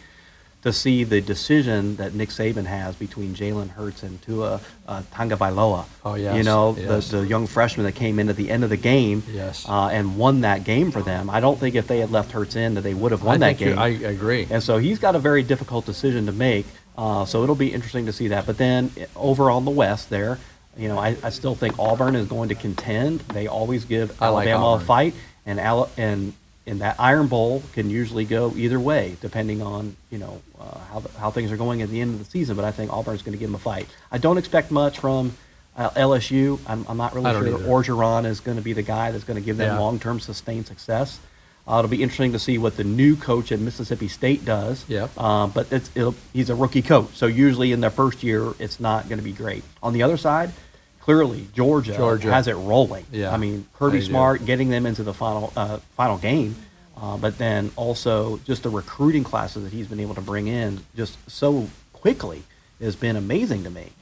to 0.62 0.72
see 0.72 1.02
the 1.02 1.20
decision 1.20 1.96
that 1.96 2.14
Nick 2.14 2.28
Saban 2.28 2.66
has 2.66 2.94
between 2.94 3.34
Jalen 3.34 3.68
Hurts 3.70 4.04
and 4.04 4.22
Tua 4.22 4.60
uh, 4.86 5.02
Tagovailoa. 5.12 5.86
Oh, 6.04 6.14
yes, 6.14 6.36
You 6.36 6.44
know, 6.44 6.76
yes. 6.78 7.10
the, 7.10 7.16
the 7.18 7.26
young 7.26 7.48
freshman 7.48 7.84
that 7.84 7.96
came 7.96 8.20
in 8.20 8.28
at 8.28 8.36
the 8.36 8.48
end 8.48 8.62
of 8.62 8.70
the 8.70 8.76
game 8.76 9.24
Yes. 9.28 9.66
uh, 9.68 9.88
and 9.88 10.16
won 10.16 10.42
that 10.42 10.62
game 10.62 10.92
for 10.92 11.02
them. 11.02 11.28
I 11.28 11.40
don't 11.40 11.58
think 11.58 11.74
if 11.74 11.88
they 11.88 11.98
had 11.98 12.12
left 12.12 12.30
Hurts 12.30 12.54
in 12.54 12.74
that 12.74 12.82
they 12.82 12.94
would 12.94 13.10
have 13.10 13.24
won 13.24 13.42
I 13.42 13.52
that 13.52 13.58
game. 13.58 13.76
I 13.76 13.88
agree. 13.88 14.46
And 14.50 14.62
so 14.62 14.78
he's 14.78 15.00
got 15.00 15.16
a 15.16 15.18
very 15.18 15.42
difficult 15.42 15.84
decision 15.84 16.26
to 16.26 16.32
make. 16.32 16.66
Uh, 16.96 17.24
so 17.24 17.42
it'll 17.42 17.56
be 17.56 17.72
interesting 17.72 18.06
to 18.06 18.12
see 18.12 18.28
that. 18.28 18.46
But 18.46 18.56
then 18.58 18.92
eh, 18.96 19.06
over 19.16 19.50
on 19.50 19.64
the 19.64 19.70
West 19.72 20.10
there, 20.10 20.38
you 20.76 20.88
know, 20.88 20.98
I, 20.98 21.16
I 21.22 21.30
still 21.30 21.54
think 21.54 21.78
Auburn 21.78 22.16
is 22.16 22.26
going 22.26 22.48
to 22.48 22.54
contend. 22.54 23.20
They 23.20 23.46
always 23.46 23.84
give 23.84 24.20
I 24.22 24.28
like 24.28 24.48
Alabama 24.48 24.76
a 24.76 24.80
fight, 24.80 25.14
and 25.46 25.58
Ala- 25.58 25.90
and 25.96 26.32
and 26.66 26.80
that 26.80 26.96
Iron 26.98 27.26
Bowl 27.26 27.62
can 27.72 27.90
usually 27.90 28.24
go 28.24 28.52
either 28.56 28.78
way 28.78 29.16
depending 29.20 29.60
on 29.62 29.96
you 30.10 30.18
know 30.18 30.40
uh, 30.60 30.78
how 30.92 31.00
the, 31.00 31.18
how 31.18 31.30
things 31.30 31.50
are 31.52 31.56
going 31.56 31.82
at 31.82 31.88
the 31.90 32.00
end 32.00 32.14
of 32.14 32.18
the 32.20 32.24
season. 32.30 32.56
But 32.56 32.64
I 32.64 32.70
think 32.70 32.92
Auburn's 32.92 33.22
going 33.22 33.32
to 33.32 33.38
give 33.38 33.48
them 33.48 33.56
a 33.56 33.58
fight. 33.58 33.88
I 34.10 34.18
don't 34.18 34.38
expect 34.38 34.70
much 34.70 34.98
from 34.98 35.34
uh, 35.76 35.90
LSU. 35.90 36.58
I'm, 36.66 36.84
I'm 36.88 36.96
not 36.96 37.14
really 37.14 37.30
sure 37.32 37.46
either. 37.48 37.64
Orgeron 37.66 38.24
is 38.26 38.40
going 38.40 38.56
to 38.58 38.62
be 38.62 38.72
the 38.72 38.82
guy 38.82 39.10
that's 39.10 39.24
going 39.24 39.38
to 39.38 39.44
give 39.44 39.56
them 39.56 39.74
Yeah. 39.74 39.78
long-term 39.80 40.20
sustained 40.20 40.66
success. 40.66 41.18
Uh, 41.66 41.78
it'll 41.78 41.88
be 41.90 42.02
interesting 42.02 42.32
to 42.32 42.38
see 42.38 42.58
what 42.58 42.76
the 42.76 42.84
new 42.84 43.14
coach 43.14 43.52
at 43.52 43.60
Mississippi 43.60 44.08
State 44.08 44.44
does. 44.44 44.84
Yep. 44.88 45.10
Uh, 45.16 45.46
but 45.46 45.72
it's, 45.72 45.90
it'll, 45.94 46.14
he's 46.32 46.50
a 46.50 46.54
rookie 46.54 46.82
coach, 46.82 47.10
so 47.14 47.26
usually 47.26 47.70
in 47.72 47.80
their 47.80 47.90
first 47.90 48.22
year, 48.22 48.52
it's 48.58 48.80
not 48.80 49.08
going 49.08 49.18
to 49.18 49.24
be 49.24 49.32
great. 49.32 49.62
On 49.82 49.92
the 49.92 50.02
other 50.02 50.16
side, 50.16 50.52
clearly 51.00 51.46
Georgia, 51.54 51.94
Georgia. 51.96 52.32
has 52.32 52.48
it 52.48 52.54
rolling. 52.54 53.06
Yeah, 53.12 53.32
I 53.32 53.36
mean, 53.36 53.66
Kirby 53.74 53.98
they 53.98 54.06
do. 54.06 54.10
Smart 54.10 54.44
getting 54.44 54.70
them 54.70 54.86
into 54.86 55.02
the 55.02 55.14
final 55.14 55.52
uh, 55.56 55.78
final 55.96 56.18
game, 56.18 56.56
uh, 56.96 57.16
but 57.16 57.38
then 57.38 57.70
also 57.76 58.38
just 58.38 58.64
the 58.64 58.70
recruiting 58.70 59.22
classes 59.24 59.62
that 59.64 59.72
he's 59.72 59.86
been 59.86 60.00
able 60.00 60.14
to 60.16 60.20
bring 60.20 60.48
in 60.48 60.80
just 60.96 61.16
so 61.30 61.68
quickly 61.92 62.42
has 62.80 62.96
been 62.96 63.14
amazing 63.16 63.62
to 63.64 63.70
me. 63.70 63.92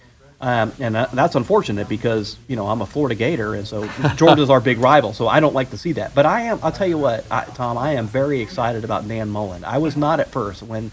Um, 0.43 0.73
and 0.81 0.95
that, 0.95 1.13
that's 1.13 1.35
unfortunate 1.35 1.87
because 1.89 2.37
you 2.49 2.57
know 2.57 2.67
I'm 2.67 2.81
a 2.81 2.87
Florida 2.87 3.15
Gator, 3.15 3.55
and 3.55 3.69
so 3.69 3.87
Georgia's 4.17 4.49
our 4.49 4.61
big 4.61 4.79
rival. 4.79 5.13
So 5.13 5.29
I 5.29 5.39
don't 5.41 5.55
like 5.55 5.71
to 5.71 5.77
see 5.79 5.93
that. 5.93 6.15
But 6.15 6.25
I 6.25 6.43
am. 6.43 6.59
I'll 6.63 6.73
tell 6.73 6.87
you 6.87 6.97
what, 6.99 7.25
I, 7.31 7.45
Tom. 7.45 7.77
I 7.77 7.93
am 7.95 8.07
very 8.07 8.41
excited 8.41 8.83
about 8.85 9.07
Dan 9.07 9.29
Mullen. 9.29 9.65
I 9.65 9.79
was 9.79 9.97
not 9.99 10.19
at 10.19 10.29
first 10.31 10.63
when 10.63 10.91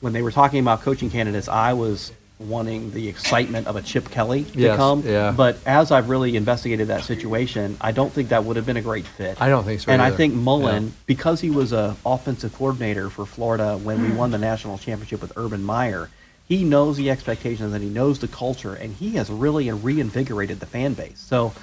when 0.00 0.12
they 0.12 0.20
were 0.20 0.32
talking 0.32 0.60
about 0.60 0.82
coaching 0.82 1.08
candidates. 1.10 1.48
I 1.48 1.72
was 1.72 2.12
wanting 2.38 2.90
the 2.90 3.08
excitement 3.08 3.68
of 3.68 3.76
a 3.76 3.82
Chip 3.82 4.10
Kelly 4.10 4.42
to 4.42 4.58
Yes, 4.58 4.76
come. 4.76 5.02
yeah. 5.06 5.30
But 5.34 5.56
as 5.64 5.92
I've 5.92 6.08
really 6.08 6.36
investigated 6.36 6.88
that 6.88 7.04
situation, 7.04 7.76
I 7.80 7.92
don't 7.92 8.12
think 8.12 8.30
that 8.30 8.44
would 8.44 8.56
have 8.56 8.66
been 8.66 8.76
a 8.76 8.82
great 8.82 9.06
fit. 9.06 9.40
I 9.40 9.48
don't 9.48 9.62
think 9.62 9.80
so 9.80 9.92
And 9.92 10.02
I 10.02 10.10
think 10.10 10.34
Mullen, 10.34 10.86
Yeah. 10.86 10.90
because 11.06 11.40
he 11.40 11.50
was 11.50 11.72
a 11.72 11.96
offensive 12.04 12.52
coordinator 12.54 13.10
for 13.10 13.26
Florida 13.26 13.78
when 13.78 14.02
we 14.02 14.10
won 14.10 14.32
the 14.32 14.38
national 14.38 14.76
championship 14.78 15.22
with 15.22 15.32
Urban 15.36 15.62
Meyer, 15.62 16.10
he 16.52 16.64
knows 16.64 16.98
the 16.98 17.10
expectations 17.10 17.72
and 17.72 17.82
he 17.82 17.88
knows 17.88 18.18
the 18.18 18.28
culture, 18.28 18.74
and 18.74 18.94
he 18.94 19.12
has 19.12 19.30
really 19.30 19.70
reinvigorated 19.70 20.60
the 20.60 20.66
fan 20.66 20.92
base. 20.92 21.18
So 21.18 21.54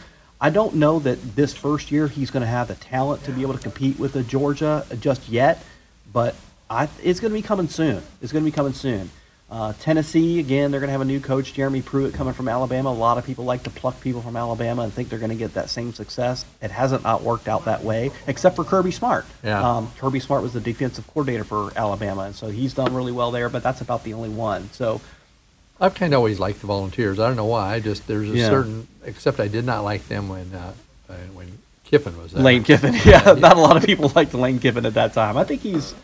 I 0.42 0.50
don't 0.50 0.76
know 0.76 0.98
that 1.00 1.36
this 1.36 1.54
first 1.54 1.92
year 1.92 2.08
he's 2.08 2.32
going 2.32 2.42
to 2.42 2.48
have 2.48 2.70
the 2.70 2.76
talent 2.76 3.24
to 3.26 3.32
be 3.32 3.44
able 3.44 3.54
to 3.54 3.60
compete 3.60 4.00
with 4.00 4.14
the 4.14 4.24
Georgia 4.24 4.86
just 5.00 5.30
yet, 5.30 5.64
but 6.12 6.36
I, 6.72 6.90
it's 7.04 7.20
going 7.20 7.32
to 7.32 7.38
be 7.38 7.44
coming 7.44 7.68
soon. 7.68 8.02
It's 8.20 8.32
going 8.32 8.44
to 8.44 8.50
be 8.50 8.56
coming 8.56 8.74
soon. 8.74 9.12
Uh, 9.52 9.74
Tennessee, 9.80 10.40
again, 10.40 10.70
they're 10.70 10.80
going 10.80 10.90
to 10.90 10.92
have 10.92 11.02
a 11.02 11.06
new 11.06 11.20
coach, 11.20 11.54
Jeremy 11.54 11.82
Pruitt, 11.82 12.14
coming 12.14 12.36
from 12.36 12.48
Alabama. 12.48 12.90
A 12.90 12.92
lot 12.92 13.18
of 13.18 13.26
people 13.26 13.46
like 13.46 13.64
to 13.64 13.72
pluck 13.72 14.00
people 14.00 14.22
from 14.22 14.36
Alabama 14.36 14.84
and 14.84 14.94
think 14.94 15.10
they're 15.10 15.18
going 15.18 15.32
to 15.32 15.36
get 15.36 15.56
that 15.56 15.72
same 15.72 15.92
success. 15.92 16.46
It 16.62 16.70
hasn't 16.70 17.04
not 17.04 17.24
worked 17.24 17.48
out 17.48 17.66
that 17.66 17.84
way, 17.84 18.12
except 18.28 18.56
for 18.56 18.64
Kirby 18.64 18.92
Smart. 18.92 19.26
Yeah. 19.44 19.60
Um, 19.78 19.92
Kirby 19.98 20.20
Smart 20.20 20.44
was 20.44 20.54
the 20.54 20.60
defensive 20.60 21.08
coordinator 21.08 21.44
for 21.44 21.72
Alabama, 21.76 22.22
and 22.24 22.36
so 22.36 22.50
he's 22.50 22.76
done 22.76 22.94
really 22.94 23.12
well 23.12 23.32
there. 23.32 23.50
But 23.50 23.64
that's 23.64 23.82
about 23.82 24.04
the 24.04 24.14
only 24.14 24.30
one. 24.30 24.70
So 24.72 25.02
I've 25.82 25.96
kind 25.96 26.14
of 26.14 26.18
always 26.20 26.40
liked 26.40 26.62
the 26.62 26.68
Volunteers. 26.68 27.20
I 27.20 27.28
don't 27.28 27.38
know 27.38 27.46
why. 27.46 27.74
I 27.74 27.80
just 27.80 28.06
there's 28.06 28.30
a 28.30 28.34
Yeah. 28.38 28.50
certain 28.50 28.88
except 29.04 29.40
I 29.40 29.48
did 29.48 29.66
not 29.66 29.84
like 29.84 30.08
them 30.08 30.30
when 30.30 30.54
uh, 30.54 30.74
uh, 31.10 31.14
when 31.34 31.58
Kiffin 31.86 32.16
was 32.22 32.34
there. 32.34 32.44
Lane 32.44 32.64
Kiffin, 32.64 32.94
yeah, 33.04 33.34
not 33.34 33.58
a 33.58 33.62
lot 33.62 33.78
of 33.78 33.84
people 33.84 34.12
liked 34.16 34.36
Lane 34.36 34.60
Kiffin 34.60 34.86
at 34.86 34.94
that 34.94 35.14
time. 35.14 35.38
I 35.38 35.44
think 35.44 35.62
he's 35.64 35.96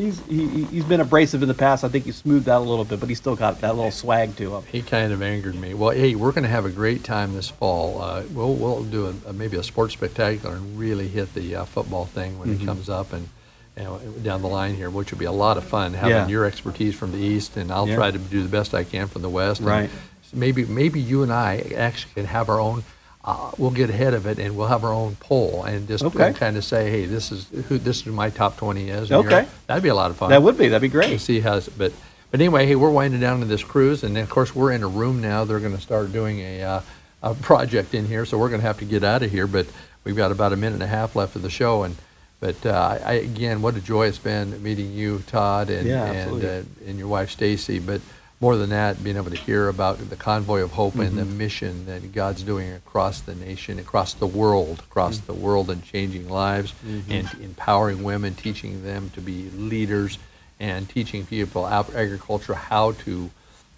he's 0.00 0.20
he, 0.26 0.46
he- 0.48 0.64
he's 0.64 0.84
been 0.84 1.00
abrasive 1.00 1.42
in 1.42 1.48
the 1.48 1.54
past. 1.54 1.84
I 1.84 1.88
think 1.88 2.04
he 2.04 2.12
smoothed 2.12 2.46
that 2.46 2.56
a 2.58 2.60
little 2.60 2.84
bit, 2.84 3.00
but 3.00 3.08
he's 3.08 3.18
still 3.18 3.36
got 3.36 3.60
that 3.60 3.74
little 3.76 3.90
swag 3.90 4.36
to 4.36 4.54
him. 4.56 4.62
He 4.70 4.82
kind 4.82 5.12
of 5.12 5.22
angered 5.22 5.54
me. 5.54 5.74
Well, 5.74 5.90
hey, 5.90 6.14
we're 6.14 6.32
going 6.32 6.44
to 6.44 6.48
have 6.50 6.64
a 6.64 6.70
great 6.70 7.04
time 7.04 7.34
this 7.34 7.48
fall. 7.48 8.00
Uh, 8.00 8.22
we'll 8.32 8.54
we'll 8.54 8.84
do 8.84 9.14
a, 9.26 9.32
maybe 9.32 9.56
a 9.56 9.62
sports 9.62 9.92
spectacular 9.94 10.56
and 10.56 10.78
really 10.78 11.08
hit 11.08 11.32
the 11.34 11.56
uh, 11.56 11.64
football 11.64 12.06
thing 12.06 12.38
when 12.38 12.48
Mm-hmm. 12.48 12.62
it 12.62 12.66
comes 12.66 12.88
up 12.88 13.12
and. 13.12 13.28
and 13.76 14.24
down 14.24 14.42
the 14.42 14.48
line 14.48 14.74
here, 14.74 14.90
which 14.90 15.10
will 15.10 15.18
be 15.18 15.24
a 15.26 15.32
lot 15.32 15.56
of 15.56 15.64
fun, 15.64 15.94
having 15.94 16.10
Yeah. 16.10 16.26
your 16.28 16.44
expertise 16.44 16.94
from 16.94 17.12
the 17.12 17.18
east, 17.18 17.56
and 17.56 17.70
I'll 17.72 17.88
Yeah. 17.88 17.94
try 17.96 18.10
to 18.10 18.18
do 18.18 18.42
the 18.42 18.48
best 18.48 18.74
I 18.74 18.84
can 18.84 19.06
from 19.06 19.22
the 19.22 19.28
west. 19.30 19.60
Right. 19.62 19.88
maybe 20.34 20.64
maybe 20.66 21.00
you 21.00 21.22
and 21.22 21.32
I 21.32 21.58
actually 21.76 22.12
can 22.14 22.26
have 22.26 22.48
our 22.50 22.60
own. 22.60 22.82
Uh, 23.24 23.50
we'll 23.58 23.70
get 23.70 23.90
ahead 23.90 24.14
of 24.14 24.26
it 24.26 24.38
and 24.38 24.56
we'll 24.56 24.66
have 24.68 24.82
our 24.84 24.92
own 24.92 25.14
poll 25.20 25.64
and 25.64 25.86
just 25.86 26.02
Okay. 26.04 26.32
kind 26.32 26.56
of 26.56 26.64
say, 26.64 26.90
hey, 26.90 27.04
this 27.04 27.30
is 27.30 27.46
who 27.68 27.78
this 27.78 27.98
is 27.98 28.02
who 28.04 28.12
my 28.12 28.30
top 28.30 28.56
twenty 28.56 28.88
is. 28.88 29.12
Okay. 29.12 29.46
that'd 29.66 29.82
be 29.82 29.90
a 29.90 29.94
lot 29.94 30.10
of 30.10 30.16
fun. 30.16 30.30
That 30.30 30.42
would 30.42 30.56
be. 30.56 30.68
That'd 30.68 30.82
be 30.82 30.88
to 30.88 31.06
great. 31.06 31.20
see 31.20 31.40
how. 31.40 31.60
But 31.76 31.92
but 32.30 32.40
anyway, 32.40 32.64
hey, 32.66 32.76
we're 32.76 32.90
winding 32.90 33.20
down 33.20 33.40
to 33.40 33.44
this 33.46 33.62
cruise, 33.64 34.02
and 34.04 34.16
of 34.16 34.30
course 34.30 34.54
we're 34.54 34.72
in 34.72 34.82
a 34.82 34.88
room 34.88 35.20
now. 35.20 35.44
They're 35.44 35.60
going 35.60 35.74
to 35.76 35.82
start 35.82 36.12
doing 36.12 36.38
a, 36.40 36.62
uh, 36.62 36.80
a 37.22 37.34
project 37.34 37.92
in 37.92 38.06
here, 38.06 38.24
so 38.24 38.38
we're 38.38 38.48
going 38.48 38.60
to 38.60 38.66
have 38.66 38.78
to 38.78 38.84
get 38.84 39.02
out 39.04 39.22
of 39.22 39.30
here. 39.30 39.46
But 39.46 39.66
we've 40.04 40.16
got 40.16 40.30
about 40.32 40.52
a 40.52 40.56
minute 40.56 40.74
and 40.74 40.82
a 40.82 40.86
half 40.86 41.14
left 41.16 41.36
of 41.36 41.42
the 41.42 41.50
show, 41.50 41.82
and 41.82 41.96
but 42.38 42.64
uh, 42.64 42.98
I, 43.04 43.10
I 43.10 43.12
again, 43.14 43.60
what 43.60 43.76
a 43.76 43.80
joy 43.82 44.06
it's 44.06 44.16
been 44.18 44.62
meeting 44.62 44.92
you, 44.92 45.22
Todd, 45.26 45.68
and 45.68 45.86
Yeah, 45.86 46.04
and 46.06 46.44
uh, 46.44 46.62
and 46.86 46.98
your 46.98 47.08
wife 47.08 47.30
Stacy. 47.30 47.80
But 47.80 48.00
more 48.40 48.56
than 48.56 48.70
that, 48.70 49.02
being 49.04 49.16
able 49.16 49.30
to 49.30 49.36
hear 49.36 49.68
about 49.68 49.98
the 50.08 50.16
convoy 50.16 50.60
of 50.62 50.72
hope 50.72 50.94
and 50.96 51.16
the 51.18 51.22
Mm-hmm. 51.22 51.38
mission 51.38 51.86
that 51.86 52.12
God's 52.12 52.42
doing 52.42 52.72
across 52.72 53.20
the 53.20 53.34
nation, 53.34 53.78
across 53.78 54.14
the 54.14 54.26
world, 54.26 54.78
across 54.80 55.18
Mm-hmm. 55.18 55.26
the 55.32 55.38
world, 55.38 55.70
and 55.70 55.84
changing 55.84 56.28
lives 56.28 56.72
and 57.10 57.28
empowering 57.42 58.02
women, 58.02 58.34
teaching 58.34 58.82
them 58.82 59.10
to 59.10 59.20
be 59.20 59.50
leaders, 59.50 60.18
and 60.58 60.88
teaching 60.88 61.26
people 61.26 61.66
agriculture 61.66 62.54
how 62.54 62.92
to 62.92 63.30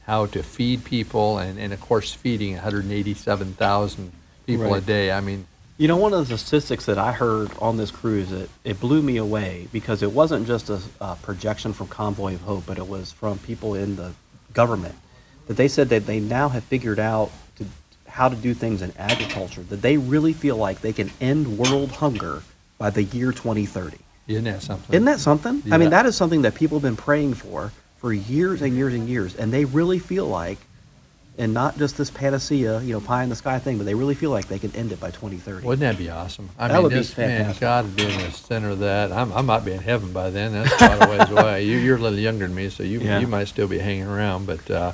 how 0.06 0.26
to 0.26 0.42
feed 0.42 0.84
people, 0.84 1.38
and, 1.38 1.58
and 1.60 1.72
of 1.72 1.80
course 1.80 2.12
feeding 2.12 2.54
187,000 2.54 4.12
people 4.46 4.74
a 4.74 4.80
day. 4.80 5.12
I 5.12 5.20
mean, 5.20 5.46
You 5.78 5.86
know, 5.88 5.96
one 5.96 6.12
of 6.12 6.26
the 6.28 6.38
statistics 6.38 6.86
that 6.86 6.98
I 6.98 7.12
heard 7.12 7.50
on 7.60 7.76
this 7.76 7.90
cruise, 7.90 8.30
it, 8.32 8.50
it 8.64 8.80
blew 8.80 9.00
me 9.02 9.16
away 9.16 9.68
because 9.72 10.02
it 10.02 10.12
wasn't 10.12 10.46
just 10.46 10.70
a, 10.70 10.80
a 11.00 11.16
projection 11.22 11.72
from 11.72 11.86
Convoy 11.88 12.34
of 12.34 12.40
Hope, 12.42 12.64
but 12.66 12.78
it 12.78 12.86
was 12.88 13.12
from 13.12 13.38
people 13.38 13.74
in 13.74 13.94
the 13.96 14.12
government 14.54 14.94
that 15.46 15.56
they 15.56 15.68
said 15.68 15.88
that 15.90 16.06
they 16.06 16.20
now 16.20 16.48
have 16.48 16.64
figured 16.64 16.98
out 16.98 17.30
to, 17.56 17.64
how 18.06 18.28
to 18.28 18.36
do 18.36 18.54
things 18.54 18.82
in 18.82 18.92
agriculture, 18.96 19.62
that 19.62 19.82
they 19.82 19.96
really 19.96 20.32
feel 20.32 20.56
like 20.56 20.80
they 20.80 20.92
can 20.92 21.10
end 21.20 21.58
world 21.58 21.90
hunger 21.90 22.42
by 22.78 22.90
the 22.90 23.02
year 23.02 23.32
2030. 23.32 23.96
isn't 24.28 24.44
that 24.44 24.62
something? 24.62 24.94
Isn't 24.94 25.04
that 25.06 25.20
something? 25.20 25.62
I 25.72 25.78
mean, 25.78 25.90
that 25.90 26.06
is 26.06 26.16
something 26.16 26.42
that 26.42 26.54
people 26.54 26.78
have 26.78 26.82
been 26.82 26.96
praying 26.96 27.34
for 27.34 27.72
for 27.96 28.12
years 28.12 28.62
and 28.62 28.74
years 28.76 28.94
and 28.94 29.08
years, 29.08 29.36
and 29.36 29.52
they 29.52 29.64
really 29.64 30.00
feel 30.00 30.26
like, 30.26 30.58
and 31.38 31.54
not 31.54 31.78
just 31.78 31.96
this 31.96 32.10
panacea, 32.10 32.80
you 32.82 32.92
know, 32.92 33.00
pie 33.00 33.22
in 33.22 33.30
the 33.30 33.34
sky 33.36 33.58
thing, 33.58 33.78
but 33.78 33.84
they 33.84 33.94
really 33.94 34.14
feel 34.14 34.30
like 34.30 34.48
they 34.48 34.58
can 34.58 34.74
end 34.76 34.92
it 34.92 35.00
by 35.00 35.10
2030. 35.10 35.66
Wouldn't 35.66 35.80
that 35.80 35.96
be 35.96 36.10
awesome? 36.10 36.50
I 36.58 36.68
That 36.68 36.74
mean, 36.74 36.82
would 36.84 36.88
be 36.90 36.96
just, 36.96 37.16
man. 37.16 37.54
God 37.58 37.86
would 37.86 37.96
be 37.96 38.04
in 38.04 38.18
the 38.18 38.30
center 38.32 38.70
of 38.70 38.80
that. 38.80 39.10
I'm, 39.12 39.32
I 39.32 39.40
might 39.40 39.64
be 39.64 39.72
in 39.72 39.80
heaven 39.80 40.12
by 40.12 40.30
then. 40.30 40.52
That's 40.52 40.80
a 40.80 40.86
lot 40.88 41.02
of 41.02 41.08
ways 41.08 41.30
away. 41.30 41.64
You, 41.64 41.78
you're 41.78 41.96
a 41.96 42.00
little 42.00 42.18
younger 42.18 42.46
than 42.46 42.54
me, 42.54 42.68
so 42.68 42.82
you 42.82 43.00
Yeah. 43.00 43.18
you 43.20 43.26
might 43.26 43.48
still 43.48 43.66
be 43.66 43.78
hanging 43.78 44.06
around. 44.06 44.46
But 44.46 44.70
uh, 44.70 44.92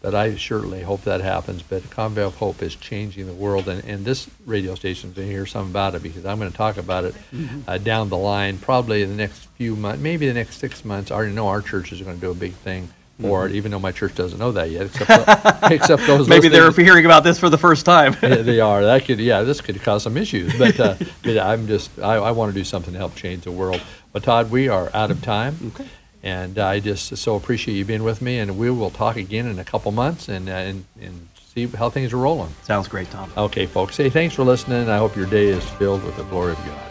but 0.00 0.14
I 0.14 0.36
certainly 0.36 0.82
hope 0.82 1.02
that 1.04 1.22
happens. 1.22 1.62
But 1.62 1.90
Convoy 1.90 2.22
of 2.24 2.36
Hope 2.36 2.62
is 2.62 2.76
changing 2.76 3.26
the 3.26 3.32
world, 3.32 3.66
and, 3.68 3.82
and 3.84 4.04
this 4.04 4.28
radio 4.46 4.74
station's 4.74 5.14
going 5.16 5.26
to 5.28 5.32
hear 5.34 5.46
some 5.46 5.70
about 5.70 5.94
it 5.94 6.02
because 6.02 6.24
I'm 6.26 6.38
going 6.38 6.50
to 6.50 6.56
talk 6.56 6.76
about 6.76 7.04
it 7.04 7.14
Mm-hmm. 7.34 7.60
uh, 7.66 7.78
down 7.78 8.10
the 8.10 8.16
line, 8.18 8.58
probably 8.58 9.02
in 9.02 9.08
the 9.08 9.16
next 9.16 9.46
few 9.56 9.74
months, 9.74 10.00
maybe 10.02 10.26
the 10.28 10.34
next 10.34 10.58
six 10.58 10.84
months. 10.84 11.10
I 11.10 11.14
already 11.16 11.32
know 11.32 11.48
our 11.48 11.62
church 11.62 11.90
is 11.90 12.00
going 12.02 12.14
to 12.14 12.20
do 12.20 12.30
a 12.30 12.34
big 12.34 12.52
thing 12.52 12.90
for 13.20 13.46
it, 13.46 13.52
even 13.52 13.70
though 13.70 13.78
my 13.78 13.92
church 13.92 14.14
doesn't 14.14 14.38
know 14.38 14.52
that 14.52 14.70
yet, 14.70 14.86
except 14.86 15.10
except 15.70 16.06
those 16.06 16.22
Mm-hmm. 16.22 16.30
Maybe 16.30 16.48
they're 16.48 16.70
hearing 16.72 17.04
about 17.04 17.22
this 17.24 17.38
for 17.38 17.48
the 17.48 17.58
first 17.58 17.84
time. 17.86 18.16
yeah, 18.22 18.36
they 18.36 18.60
are. 18.60 18.84
That 18.84 19.04
could, 19.04 19.18
yeah, 19.20 19.42
this 19.42 19.60
could 19.60 19.80
cause 19.82 20.02
some 20.02 20.16
issues. 20.16 20.56
But, 20.58 20.78
uh, 20.80 20.96
but 21.22 21.38
I'm 21.38 21.66
just, 21.66 21.96
I, 22.00 22.14
I 22.16 22.30
want 22.32 22.52
to 22.52 22.58
do 22.58 22.64
something 22.64 22.92
to 22.92 22.98
help 22.98 23.14
change 23.14 23.44
the 23.44 23.52
world. 23.52 23.80
But 24.12 24.24
Todd, 24.24 24.50
we 24.50 24.68
are 24.68 24.90
out 24.94 25.10
of 25.10 25.22
time, 25.22 25.56
Okay. 25.74 25.88
and 26.22 26.58
I 26.58 26.80
just 26.80 27.16
so 27.16 27.36
appreciate 27.36 27.74
you 27.74 27.84
being 27.84 28.02
with 28.04 28.20
me. 28.22 28.38
And 28.38 28.58
we 28.58 28.70
will 28.70 28.90
talk 28.90 29.16
again 29.16 29.46
in 29.46 29.58
a 29.58 29.64
couple 29.64 29.90
months 29.92 30.28
and 30.28 30.48
uh, 30.48 30.52
and, 30.52 30.84
and 31.00 31.28
see 31.54 31.66
how 31.66 31.90
things 31.90 32.12
are 32.12 32.16
rolling. 32.18 32.52
Sounds 32.62 32.88
great, 32.88 33.10
Tom. 33.10 33.32
Okay, 33.36 33.66
folks. 33.66 33.96
Hey, 33.96 34.10
thanks 34.10 34.34
for 34.34 34.42
listening. 34.44 34.88
I 34.88 34.98
hope 34.98 35.14
your 35.16 35.26
day 35.26 35.46
is 35.46 35.64
filled 35.70 36.02
with 36.04 36.16
the 36.16 36.24
glory 36.24 36.52
of 36.52 36.58
God. 36.64 36.90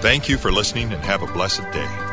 Thank 0.00 0.28
you 0.28 0.38
for 0.38 0.52
listening 0.52 0.92
and 0.92 1.02
have 1.02 1.22
a 1.22 1.26
blessed 1.26 1.68
day. 1.72 2.11